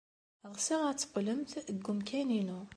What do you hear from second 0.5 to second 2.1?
Ɣseɣ ad d-teqqlemt deg